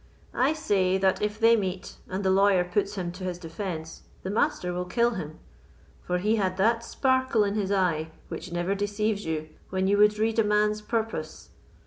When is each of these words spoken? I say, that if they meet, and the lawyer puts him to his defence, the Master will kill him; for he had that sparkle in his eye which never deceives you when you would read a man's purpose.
I 0.33 0.53
say, 0.53 0.97
that 0.97 1.21
if 1.21 1.39
they 1.39 1.55
meet, 1.55 1.97
and 2.09 2.25
the 2.25 2.31
lawyer 2.31 2.63
puts 2.63 2.95
him 2.95 3.11
to 3.11 3.23
his 3.23 3.37
defence, 3.37 4.01
the 4.23 4.31
Master 4.31 4.73
will 4.73 4.85
kill 4.85 5.11
him; 5.11 5.37
for 6.01 6.17
he 6.17 6.37
had 6.37 6.57
that 6.57 6.83
sparkle 6.83 7.43
in 7.43 7.53
his 7.53 7.71
eye 7.71 8.09
which 8.27 8.51
never 8.51 8.73
deceives 8.73 9.25
you 9.27 9.49
when 9.69 9.85
you 9.85 9.99
would 9.99 10.17
read 10.17 10.39
a 10.39 10.43
man's 10.43 10.81
purpose. 10.81 11.49